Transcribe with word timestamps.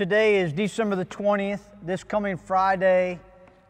Today 0.00 0.40
is 0.40 0.54
December 0.54 0.96
the 0.96 1.04
20th. 1.04 1.60
This 1.82 2.02
coming 2.04 2.38
Friday 2.38 3.20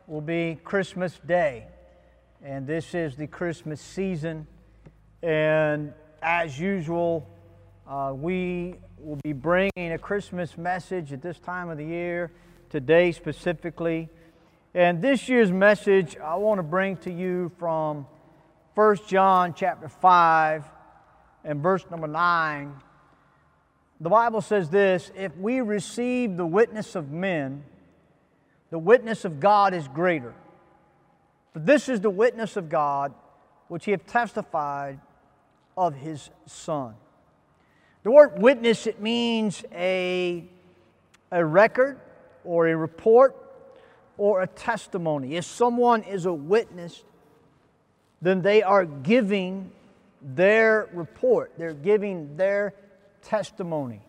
will 0.06 0.20
be 0.20 0.60
Christmas 0.62 1.18
Day. 1.26 1.66
And 2.40 2.68
this 2.68 2.94
is 2.94 3.16
the 3.16 3.26
Christmas 3.26 3.80
season. 3.80 4.46
And 5.24 5.92
as 6.22 6.56
usual, 6.56 7.28
uh, 7.84 8.12
we 8.14 8.76
will 8.96 9.18
be 9.24 9.32
bringing 9.32 9.90
a 9.90 9.98
Christmas 9.98 10.56
message 10.56 11.12
at 11.12 11.20
this 11.20 11.40
time 11.40 11.68
of 11.68 11.78
the 11.78 11.84
year, 11.84 12.30
today 12.68 13.10
specifically. 13.10 14.08
And 14.72 15.02
this 15.02 15.28
year's 15.28 15.50
message 15.50 16.16
I 16.16 16.36
want 16.36 16.60
to 16.60 16.62
bring 16.62 16.96
to 16.98 17.12
you 17.12 17.50
from 17.58 18.06
1 18.76 18.96
John 19.08 19.52
chapter 19.52 19.88
5 19.88 20.64
and 21.42 21.60
verse 21.60 21.84
number 21.90 22.06
9 22.06 22.80
the 24.00 24.08
Bible 24.08 24.40
says 24.40 24.70
this 24.70 25.12
if 25.14 25.36
we 25.36 25.60
receive 25.60 26.36
the 26.36 26.46
witness 26.46 26.94
of 26.94 27.10
men, 27.10 27.64
the 28.70 28.78
witness 28.78 29.24
of 29.24 29.40
God 29.40 29.74
is 29.74 29.86
greater. 29.88 30.34
For 31.52 31.58
this 31.58 31.88
is 31.88 32.00
the 32.00 32.10
witness 32.10 32.56
of 32.56 32.68
God 32.68 33.12
which 33.68 33.84
he 33.84 33.90
hath 33.90 34.06
testified 34.06 35.00
of 35.76 35.94
his 35.94 36.30
Son. 36.46 36.94
The 38.02 38.10
word 38.10 38.40
witness, 38.40 38.86
it 38.86 39.00
means 39.00 39.64
a, 39.72 40.44
a 41.30 41.44
record 41.44 42.00
or 42.44 42.68
a 42.68 42.76
report 42.76 43.36
or 44.16 44.42
a 44.42 44.46
testimony. 44.46 45.36
If 45.36 45.44
someone 45.44 46.02
is 46.04 46.24
a 46.24 46.32
witness, 46.32 47.04
then 48.22 48.42
they 48.42 48.62
are 48.62 48.84
giving 48.84 49.70
their 50.22 50.88
report, 50.92 51.52
they're 51.58 51.74
giving 51.74 52.36
their 52.36 52.74
testimony. 53.22 54.02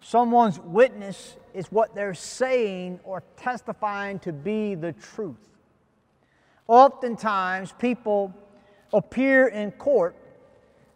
Someone's 0.00 0.60
witness 0.60 1.36
is 1.54 1.66
what 1.72 1.94
they're 1.94 2.14
saying 2.14 3.00
or 3.02 3.22
testifying 3.36 4.18
to 4.20 4.32
be 4.32 4.74
the 4.74 4.92
truth. 4.92 5.36
Oftentimes, 6.68 7.72
people 7.78 8.32
appear 8.92 9.48
in 9.48 9.70
court 9.72 10.16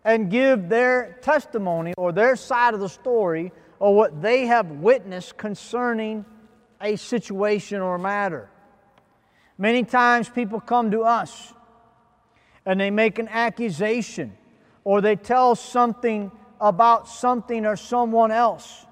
and 0.05 0.31
give 0.31 0.69
their 0.69 1.19
testimony 1.23 1.93
or 1.97 2.13
their 2.13 2.37
side 2.37 2.75
of 2.75 2.81
the 2.81 2.89
story 2.89 3.53
or 3.79 3.95
what 3.95 4.23
they 4.23 4.47
have 4.47 4.71
witnessed 4.71 5.37
concerning 5.37 6.25
a 6.81 6.97
situation 6.97 7.81
or 7.81 7.99
matter. 7.99 8.49
Many 9.59 9.85
times, 9.85 10.29
people 10.29 10.61
come 10.61 10.91
to 10.93 11.03
us 11.03 11.53
and 12.65 12.81
they 12.81 12.91
make 12.91 13.19
an 13.19 13.29
accusation 13.29 14.37
or 14.85 15.01
they 15.01 15.17
tell 15.17 15.55
something 15.55 16.31
about 16.61 17.09
something 17.09 17.65
or 17.67 17.77
someone 17.77 18.31
else. 18.31 18.87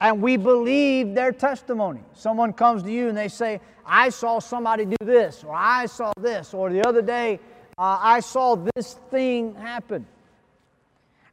And 0.00 0.20
we 0.20 0.36
believe 0.36 1.14
their 1.14 1.32
testimony. 1.32 2.00
Someone 2.12 2.52
comes 2.52 2.82
to 2.82 2.90
you 2.90 3.08
and 3.08 3.16
they 3.16 3.28
say, 3.28 3.60
I 3.86 4.10
saw 4.10 4.38
somebody 4.38 4.84
do 4.84 4.96
this, 5.00 5.44
or 5.44 5.54
I 5.54 5.86
saw 5.86 6.12
this, 6.18 6.52
or 6.52 6.70
the 6.70 6.86
other 6.86 7.02
day 7.02 7.40
uh, 7.78 7.98
I 8.00 8.20
saw 8.20 8.56
this 8.56 8.94
thing 9.10 9.54
happen. 9.54 10.06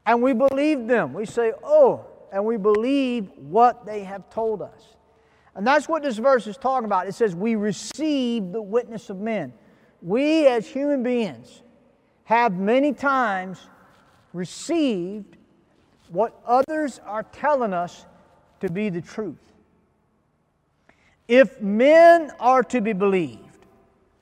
And 0.05 0.21
we 0.21 0.33
believe 0.33 0.87
them. 0.87 1.13
We 1.13 1.25
say, 1.25 1.53
oh, 1.63 2.05
and 2.31 2.45
we 2.45 2.57
believe 2.57 3.29
what 3.35 3.85
they 3.85 4.03
have 4.03 4.29
told 4.29 4.61
us. 4.61 4.95
And 5.55 5.67
that's 5.67 5.89
what 5.89 6.01
this 6.01 6.17
verse 6.17 6.47
is 6.47 6.57
talking 6.57 6.85
about. 6.85 7.07
It 7.07 7.13
says, 7.13 7.35
We 7.35 7.55
receive 7.55 8.51
the 8.51 8.61
witness 8.61 9.09
of 9.09 9.17
men. 9.17 9.53
We 10.01 10.47
as 10.47 10.67
human 10.67 11.03
beings 11.03 11.61
have 12.23 12.53
many 12.53 12.93
times 12.93 13.67
received 14.33 15.37
what 16.09 16.39
others 16.45 16.99
are 17.05 17.23
telling 17.23 17.73
us 17.73 18.05
to 18.59 18.69
be 18.69 18.89
the 18.89 19.01
truth. 19.01 19.39
If 21.27 21.61
men 21.61 22.31
are 22.39 22.63
to 22.63 22.81
be 22.81 22.93
believed, 22.93 23.65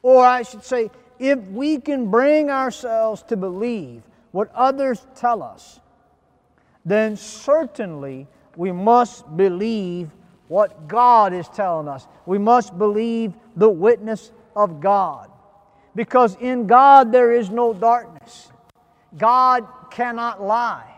or 0.01 0.25
I 0.25 0.43
should 0.43 0.63
say, 0.63 0.91
if 1.17 1.39
we 1.47 1.79
can 1.79 2.09
bring 2.09 2.49
ourselves 2.49 3.23
to 3.23 3.35
believe 3.35 4.03
what 4.31 4.51
others 4.53 5.05
tell 5.15 5.41
us, 5.41 5.79
then 6.85 7.17
certainly 7.17 8.27
we 8.55 8.71
must 8.71 9.35
believe 9.35 10.09
what 10.47 10.87
God 10.87 11.33
is 11.33 11.47
telling 11.49 11.87
us. 11.87 12.07
We 12.25 12.37
must 12.37 12.77
believe 12.77 13.33
the 13.55 13.69
witness 13.69 14.31
of 14.55 14.79
God. 14.79 15.29
Because 15.95 16.35
in 16.39 16.67
God 16.67 17.11
there 17.11 17.31
is 17.31 17.49
no 17.49 17.73
darkness. 17.73 18.18
God 19.17 19.67
cannot 19.91 20.41
lie. 20.41 20.95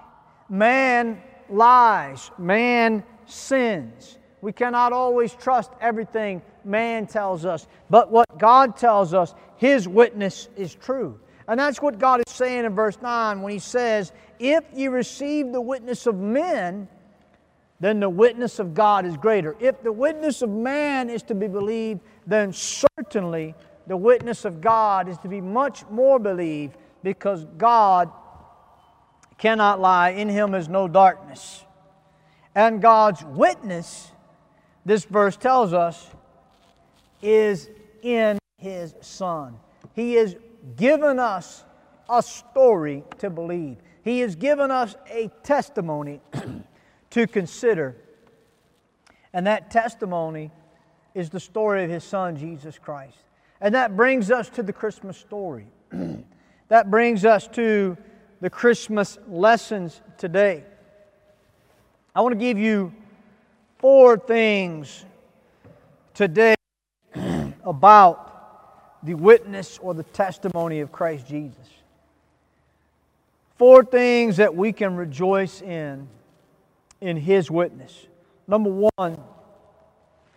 Man 0.50 1.22
lies. 1.50 2.32
Man 2.38 3.04
sins. 3.26 4.18
We 4.42 4.52
cannot 4.52 4.92
always 4.92 5.34
trust 5.34 5.72
everything 5.80 6.42
man 6.64 7.08
tells 7.08 7.46
us. 7.46 7.68
But 7.90 8.12
what 8.12 8.38
God 8.38 8.76
tells 8.76 9.14
us, 9.14 9.34
His 9.58 9.88
witness 9.88 10.50
is 10.56 10.76
true. 10.76 11.20
And 11.48 11.60
that's 11.60 11.82
what 11.82 12.00
God 12.00 12.22
is 12.26 12.34
saying 12.34 12.66
in 12.66 12.76
verse 12.76 12.98
9 13.02 13.42
when 13.42 13.52
He 13.52 13.60
says, 13.60 14.12
If 14.40 14.64
you 14.74 14.92
receive 14.92 15.52
the 15.52 15.62
witness 15.62 16.08
of 16.08 16.16
men, 16.16 16.88
then 17.80 18.00
the 18.00 18.10
witness 18.10 18.60
of 18.60 18.74
God 18.74 19.06
is 19.06 19.18
greater. 19.18 19.56
If 19.60 19.82
the 19.82 19.92
witness 19.92 20.42
of 20.42 20.50
man 20.50 21.10
is 21.10 21.24
to 21.24 21.36
be 21.36 21.48
believed, 21.48 22.02
then 22.28 22.54
certainly 22.54 23.56
the 23.88 23.98
witness 23.98 24.46
of 24.46 24.62
God 24.62 25.10
is 25.10 25.18
to 25.20 25.28
be 25.28 25.42
much 25.42 25.84
more 25.90 26.20
believed 26.20 26.78
because 27.04 27.46
God 27.58 28.12
cannot 29.38 29.80
lie. 29.80 30.10
In 30.12 30.30
him 30.30 30.54
is 30.54 30.70
no 30.70 30.88
darkness. 30.88 31.64
And 32.54 32.82
God's 32.82 33.24
witness, 33.24 34.12
this 34.86 35.06
verse 35.06 35.38
tells 35.38 35.74
us, 35.74 36.08
is 37.22 37.70
in 38.02 38.38
his 38.58 38.94
Son. 39.02 39.58
He 39.94 40.14
has 40.14 40.36
given 40.76 41.20
us 41.20 41.64
a 42.10 42.22
story 42.22 43.04
to 43.20 43.30
believe, 43.30 43.78
He 44.04 44.20
has 44.20 44.36
given 44.36 44.70
us 44.70 44.96
a 45.10 45.30
testimony 45.44 46.22
to 47.12 47.28
consider. 47.28 47.96
And 49.34 49.48
that 49.48 49.72
testimony 49.72 50.52
is 51.16 51.30
the 51.30 51.40
story 51.40 51.86
of 51.86 51.90
His 51.90 52.04
Son, 52.04 52.36
Jesus 52.36 52.78
Christ. 52.78 53.18
And 53.62 53.74
that 53.76 53.96
brings 53.96 54.30
us 54.30 54.50
to 54.50 54.64
the 54.64 54.74
Christmas 54.74 55.18
story. 55.18 55.68
that 56.72 56.90
brings 56.90 57.26
us 57.26 57.50
to 57.50 57.98
the 58.40 58.50
Christmas 58.50 59.18
lessons 59.28 60.00
today. 60.18 60.64
I 62.16 62.22
want 62.22 62.32
to 62.32 62.40
give 62.40 62.58
you 62.58 62.94
four 63.80 64.18
things 64.18 65.04
today 66.14 66.56
about 67.66 69.04
the 69.04 69.16
witness 69.16 69.80
or 69.80 69.94
the 69.94 70.04
testimony 70.04 70.80
of 70.80 70.94
Christ 70.94 71.28
Jesus. 71.28 71.68
Four 73.58 73.84
things 73.84 74.38
that 74.38 74.56
we 74.56 74.72
can 74.72 74.96
rejoice 74.96 75.62
in 75.62 76.08
in 77.02 77.18
His 77.18 77.52
witness. 77.52 78.08
Number 78.48 78.88
one, 78.96 79.22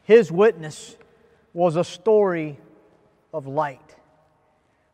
His 0.03 0.33
witness 0.33 0.97
was 1.53 1.77
a 1.77 1.85
story 1.85 2.59
of 3.33 3.47
light. 3.47 3.94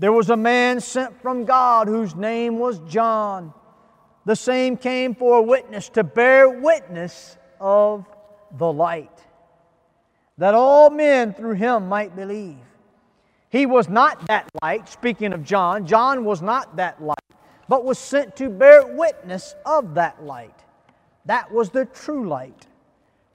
There 0.00 0.12
was 0.12 0.30
a 0.30 0.36
man 0.36 0.80
sent 0.80 1.20
from 1.20 1.44
God 1.44 1.86
whose 1.86 2.16
name 2.16 2.58
was 2.58 2.78
John. 2.88 3.52
The 4.24 4.34
same 4.34 4.78
came 4.78 5.14
for 5.14 5.36
a 5.36 5.42
witness 5.42 5.90
to 5.90 6.02
bear 6.02 6.48
witness 6.48 7.36
of 7.60 8.06
the 8.56 8.72
light, 8.72 9.12
that 10.38 10.54
all 10.54 10.88
men 10.88 11.34
through 11.34 11.52
him 11.52 11.86
might 11.86 12.16
believe. 12.16 12.56
He 13.50 13.66
was 13.66 13.90
not 13.90 14.26
that 14.28 14.48
light, 14.62 14.88
speaking 14.88 15.34
of 15.34 15.44
John. 15.44 15.86
John 15.86 16.24
was 16.24 16.40
not 16.40 16.76
that 16.76 17.02
light, 17.02 17.34
but 17.68 17.84
was 17.84 17.98
sent 17.98 18.36
to 18.36 18.48
bear 18.48 18.86
witness 18.86 19.54
of 19.66 19.92
that 19.96 20.24
light. 20.24 20.64
That 21.26 21.52
was 21.52 21.68
the 21.68 21.84
true 21.84 22.26
light, 22.26 22.66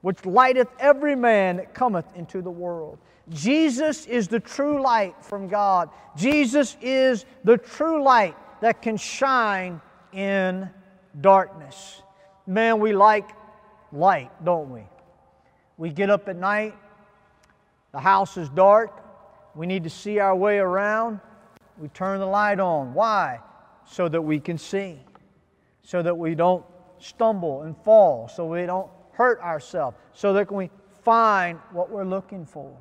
which 0.02 0.26
lighteth 0.26 0.70
every 0.80 1.16
man 1.16 1.58
that 1.58 1.76
cometh 1.76 2.08
into 2.16 2.42
the 2.42 2.50
world. 2.50 2.98
Jesus 3.30 4.06
is 4.06 4.27
the 4.27 4.39
true 4.39 4.81
light 4.81 5.16
from 5.24 5.48
God. 5.48 5.89
Jesus 6.16 6.77
is 6.81 7.25
the 7.44 7.57
true 7.57 8.04
light 8.04 8.36
that 8.62 8.81
can 8.81 8.98
shine 8.98 9.81
in 10.13 10.69
darkness. 11.22 12.01
Man, 12.45 12.80
we 12.80 12.94
like 12.94 13.30
light, 13.92 14.31
don't 14.44 14.69
we? 14.69 14.83
We 15.77 15.89
get 15.89 16.10
up 16.10 16.30
at 16.30 16.38
night, 16.38 16.75
the 17.92 18.00
house 18.00 18.38
is 18.38 18.50
dark, 18.50 19.06
we 19.56 19.66
need 19.66 19.83
to 19.86 19.89
see 19.89 20.19
our 20.19 20.36
way 20.36 20.60
around. 20.60 21.19
We 21.77 21.88
turn 21.89 22.19
the 22.19 22.25
light 22.25 22.60
on. 22.60 22.94
Why? 22.94 23.39
So 23.86 24.10
that 24.10 24.22
we 24.22 24.39
can 24.39 24.57
see, 24.57 25.00
so 25.81 26.01
that 26.01 26.16
we 26.16 26.36
don't 26.36 26.66
stumble 27.00 27.63
and 27.63 27.75
fall, 27.83 28.27
so 28.27 28.45
we 28.45 28.66
don't 28.66 28.89
hurt 29.13 29.39
ourselves, 29.42 29.98
so 30.13 30.33
that 30.33 30.51
we 30.51 30.69
find 31.04 31.60
what 31.72 31.89
we're 31.89 32.06
looking 32.06 32.45
for. 32.45 32.75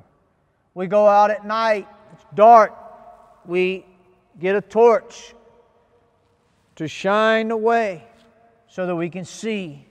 We 0.75 0.87
go 0.87 1.07
out 1.07 1.31
at 1.31 1.45
night, 1.45 1.87
it's 2.13 2.25
dark, 2.35 2.73
we 3.45 3.85
get 4.39 4.55
a 4.55 4.61
torch 4.61 5.33
to 6.75 6.87
shine 6.87 7.47
the 7.47 7.57
way 7.57 8.03
so 8.67 8.85
that 8.85 8.95
we 8.95 9.09
can 9.09 9.23
see 9.23 9.87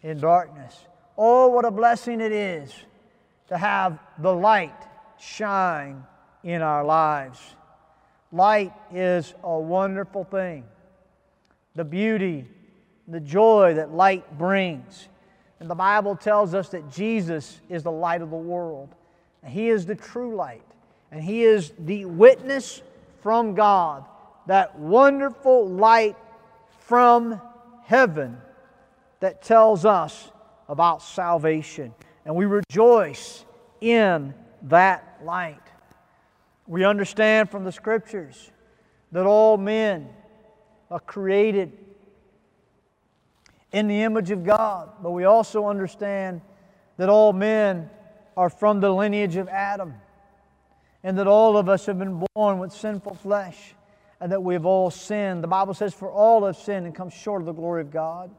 in 0.00 0.20
darkness. 0.20 0.86
Oh, 1.18 1.48
what 1.48 1.64
a 1.64 1.70
blessing 1.70 2.20
it 2.20 2.32
is 2.32 2.72
to 3.48 3.58
have 3.58 3.98
the 4.18 4.32
light 4.32 4.74
shine 5.18 6.04
in 6.44 6.62
our 6.62 6.84
lives. 6.84 7.40
Light 8.30 8.72
is 8.92 9.34
a 9.42 9.58
wonderful 9.58 10.24
thing. 10.24 10.64
The 11.74 11.84
beauty, 11.84 12.46
the 13.08 13.20
joy 13.20 13.74
that 13.74 13.92
light 13.92 14.38
brings. 14.38 15.08
And 15.58 15.68
the 15.68 15.74
Bible 15.74 16.14
tells 16.14 16.54
us 16.54 16.68
that 16.70 16.90
Jesus 16.90 17.60
is 17.68 17.82
the 17.82 17.92
light 17.92 18.22
of 18.22 18.30
the 18.30 18.36
world. 18.36 18.94
He 19.46 19.68
is 19.68 19.86
the 19.86 19.94
true 19.94 20.34
light. 20.36 20.62
And 21.10 21.22
He 21.22 21.42
is 21.42 21.72
the 21.78 22.04
witness 22.04 22.82
from 23.20 23.54
God, 23.54 24.04
that 24.46 24.78
wonderful 24.78 25.68
light 25.68 26.16
from 26.80 27.40
heaven 27.84 28.38
that 29.20 29.42
tells 29.42 29.84
us 29.84 30.30
about 30.68 31.02
salvation. 31.02 31.94
And 32.24 32.34
we 32.34 32.46
rejoice 32.46 33.44
in 33.80 34.34
that 34.62 35.20
light. 35.24 35.60
We 36.66 36.84
understand 36.84 37.50
from 37.50 37.64
the 37.64 37.72
scriptures 37.72 38.50
that 39.10 39.26
all 39.26 39.56
men 39.58 40.08
are 40.90 41.00
created 41.00 41.72
in 43.72 43.88
the 43.88 44.02
image 44.02 44.30
of 44.30 44.44
God, 44.44 44.90
but 45.02 45.10
we 45.10 45.24
also 45.24 45.66
understand 45.66 46.40
that 46.96 47.08
all 47.08 47.32
men 47.32 47.90
are 48.36 48.50
from 48.50 48.80
the 48.80 48.90
lineage 48.90 49.36
of 49.36 49.48
Adam, 49.48 49.94
and 51.02 51.18
that 51.18 51.26
all 51.26 51.56
of 51.56 51.68
us 51.68 51.86
have 51.86 51.98
been 51.98 52.24
born 52.34 52.58
with 52.58 52.72
sinful 52.72 53.14
flesh, 53.16 53.74
and 54.20 54.32
that 54.32 54.42
we 54.42 54.54
have 54.54 54.66
all 54.66 54.90
sinned. 54.90 55.42
The 55.42 55.48
Bible 55.48 55.74
says, 55.74 55.92
For 55.94 56.10
all 56.10 56.44
have 56.46 56.56
sinned 56.56 56.86
and 56.86 56.94
come 56.94 57.10
short 57.10 57.42
of 57.42 57.46
the 57.46 57.52
glory 57.52 57.82
of 57.82 57.90
God. 57.90 58.30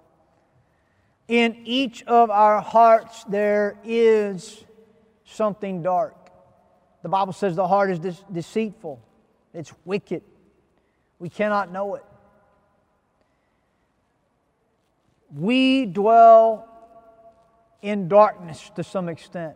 In 1.27 1.61
each 1.65 2.03
of 2.03 2.29
our 2.29 2.61
hearts, 2.61 3.23
there 3.25 3.77
is 3.83 4.63
something 5.25 5.81
dark. 5.81 6.15
The 7.01 7.09
Bible 7.09 7.33
says 7.33 7.55
the 7.55 7.67
heart 7.67 7.91
is 7.91 7.99
de- 7.99 8.17
deceitful, 8.31 9.01
it's 9.53 9.73
wicked. 9.85 10.23
We 11.19 11.29
cannot 11.29 11.71
know 11.71 11.95
it. 11.95 12.03
We 15.33 15.85
dwell 15.85 16.67
in 17.81 18.07
darkness 18.07 18.71
to 18.75 18.83
some 18.83 19.09
extent. 19.09 19.55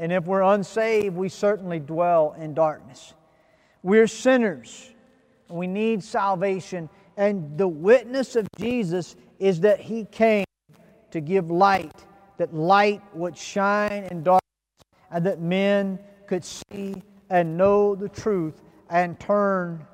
And 0.00 0.10
if 0.12 0.24
we're 0.24 0.40
unsaved, 0.40 1.14
we 1.14 1.28
certainly 1.28 1.78
dwell 1.78 2.34
in 2.38 2.54
darkness. 2.54 3.12
We're 3.82 4.06
sinners, 4.06 4.90
we 5.50 5.66
need 5.66 6.02
salvation. 6.02 6.88
And 7.18 7.58
the 7.58 7.68
witness 7.68 8.34
of 8.34 8.48
Jesus 8.58 9.14
is 9.38 9.60
that 9.60 9.78
He 9.78 10.06
came 10.06 10.46
to 11.10 11.20
give 11.20 11.50
light, 11.50 12.06
that 12.38 12.54
light 12.54 13.02
would 13.14 13.36
shine 13.36 14.04
in 14.04 14.22
darkness, 14.22 14.40
and 15.10 15.26
that 15.26 15.42
men 15.42 15.98
could 16.26 16.46
see 16.46 16.94
and 17.28 17.58
know 17.58 17.94
the 17.94 18.08
truth 18.08 18.62
and 18.88 19.20
turn 19.20 19.86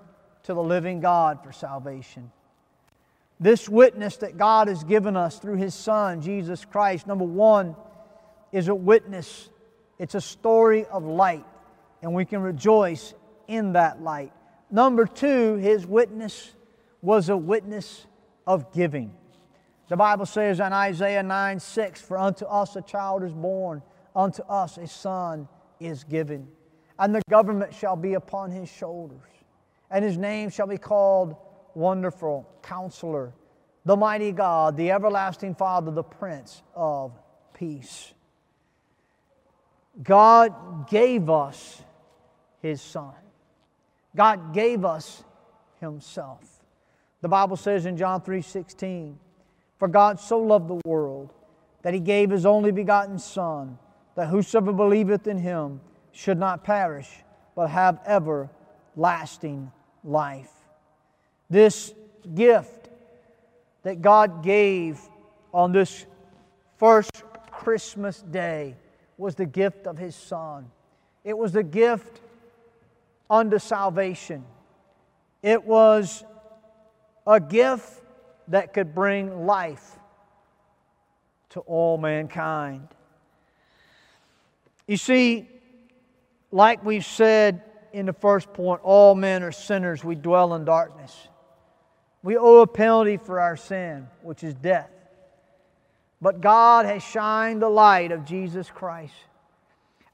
to 0.45 0.55
the 0.55 0.63
living 0.63 1.01
God 1.01 1.43
for 1.43 1.51
salvation. 1.51 2.31
This 3.41 3.69
witness 3.69 4.19
that 4.19 4.39
God 4.39 4.69
has 4.69 4.85
given 4.85 5.17
us 5.17 5.41
through 5.41 5.57
His 5.57 5.75
Son, 5.75 6.21
Jesus 6.21 6.65
Christ, 6.65 7.09
number 7.09 7.25
one, 7.25 7.75
is 8.53 8.69
a 8.69 8.75
witness. 8.75 9.51
It's 9.99 10.15
a 10.15 10.21
story 10.21 10.85
of 10.87 11.05
light, 11.05 11.47
and 12.03 12.15
we 12.15 12.25
can 12.25 12.43
rejoice 12.43 13.15
in 13.49 13.73
that 13.73 14.03
light. 14.03 14.33
Number 14.71 15.07
two, 15.07 15.57
His 15.57 15.87
witness 15.87 16.53
was 17.01 17.29
a 17.29 17.37
witness 17.37 18.07
of 18.47 18.73
giving. 18.73 19.15
The 19.89 19.97
Bible 19.97 20.27
says 20.27 20.59
in 20.59 20.73
Isaiah 20.73 21.23
9 21.23 21.61
6, 21.61 22.01
For 22.01 22.19
unto 22.19 22.45
us 22.47 22.75
a 22.75 22.83
child 22.83 23.23
is 23.23 23.33
born, 23.33 23.83
unto 24.15 24.43
us 24.43 24.79
a 24.79 24.87
son 24.87 25.49
is 25.79 26.05
given, 26.05 26.49
and 26.99 27.15
the 27.15 27.23
government 27.31 27.75
shall 27.75 27.97
be 27.97 28.15
upon 28.15 28.51
his 28.51 28.69
shoulders, 28.69 29.21
and 29.91 30.05
his 30.05 30.19
name 30.19 30.51
shall 30.51 30.67
be 30.67 30.79
called 30.79 31.37
Wonderful 31.75 32.49
Counselor, 32.63 33.33
the 33.85 33.97
Mighty 33.97 34.33
God, 34.33 34.77
the 34.77 34.91
Everlasting 34.91 35.55
Father, 35.55 35.93
the 35.93 36.03
Prince 36.03 36.63
of 36.75 37.13
Peace. 37.55 38.13
God 40.03 40.89
gave 40.89 41.31
us 41.31 41.83
his 42.61 42.81
Son. 42.83 43.15
God 44.15 44.53
gave 44.53 44.85
us 44.85 45.25
himself. 45.81 46.63
The 47.23 47.29
Bible 47.29 47.57
says 47.57 47.87
in 47.87 47.97
John 47.97 48.21
3 48.21 48.43
16, 48.43 49.19
For 49.79 49.89
God 49.89 50.21
so 50.21 50.39
loved 50.39 50.69
the 50.69 50.81
world 50.85 51.33
that 51.83 51.95
he 51.95 52.01
gave 52.01 52.31
his 52.31 52.47
only 52.47 52.73
begotten 52.73 53.19
Son 53.19 53.79
that 54.17 54.29
whosoever 54.29 54.73
believeth 54.73 55.27
in 55.27 55.39
him 55.39 55.81
should 56.13 56.39
not 56.39 56.65
perish, 56.65 57.09
but 57.55 57.69
have 57.69 58.01
everlasting 58.07 59.71
life. 60.03 60.51
This 61.49 61.95
gift 62.35 62.89
that 63.83 64.03
God 64.03 64.43
gave 64.43 64.99
on 65.53 65.73
this 65.73 66.07
first 66.79 67.23
Christmas 67.51 68.23
day 68.23 68.75
was 69.19 69.35
the 69.35 69.47
gift 69.47 69.87
of 69.87 69.99
His 69.99 70.15
Son. 70.15 70.71
It 71.25 71.37
was 71.37 71.53
the 71.53 71.63
gift 71.63 72.21
unto 73.29 73.59
salvation. 73.59 74.45
It 75.43 75.65
was 75.65 76.25
a 77.27 77.41
gift 77.41 78.03
that 78.49 78.73
could 78.73 78.95
bring 78.95 79.47
life 79.47 79.99
to 81.51 81.61
all 81.61 81.99
mankind. 81.99 82.89
You 84.87 84.97
see, 84.97 85.49
like 86.53 86.85
we 86.85 87.01
said 87.01 87.63
in 87.93 88.07
the 88.07 88.13
first 88.13 88.53
point, 88.53 88.81
all 88.85 89.15
men 89.15 89.43
are 89.43 89.53
sinners. 89.53 90.05
We 90.05 90.15
dwell 90.15 90.55
in 90.55 90.65
darkness. 90.65 91.29
We 92.23 92.37
owe 92.37 92.63
a 92.63 92.67
penalty 92.67 93.17
for 93.17 93.41
our 93.41 93.57
sin, 93.57 94.09
which 94.23 94.45
is 94.45 94.55
death. 94.55 94.91
But 96.21 96.41
God 96.41 96.87
has 96.87 97.03
shined 97.03 97.61
the 97.61 97.69
light 97.69 98.11
of 98.13 98.25
Jesus 98.25 98.71
Christ, 98.71 99.15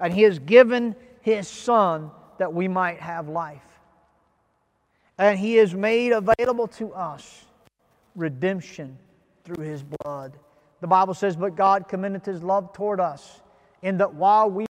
and 0.01 0.13
He 0.13 0.23
has 0.23 0.39
given 0.39 0.97
His 1.21 1.47
Son 1.49 2.11
that 2.39 2.53
we 2.53 2.69
might 2.69 3.01
have 3.01 3.29
life. 3.29 3.63
And 5.19 5.39
He 5.39 5.55
has 5.57 5.75
made 5.75 6.13
available 6.13 6.67
to 6.69 6.93
us 6.93 7.45
redemption 8.17 8.99
through 9.45 9.65
His 9.65 9.83
blood. 9.83 10.33
The 10.81 10.89
Bible 10.89 11.15
says, 11.15 11.37
But 11.37 11.55
God 11.55 11.89
commendeth 11.89 12.25
His 12.25 12.43
love 12.43 12.73
toward 12.73 12.99
us 12.99 13.41
in 13.83 13.99
that 13.99 14.15
while 14.15 14.51
we 14.51 14.67